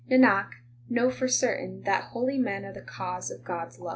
[0.09, 0.53] Nanak,
[0.89, 3.89] know for certain that holy men are the cause of God s love.